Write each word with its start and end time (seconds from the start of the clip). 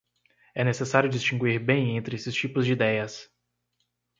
É 0.55 0.63
necessário 0.63 1.07
distinguir 1.11 1.63
bem 1.63 1.95
entre 1.95 2.15
esses 2.15 2.33
tipos 2.33 2.65
de 2.65 2.71
idéias. 2.71 3.29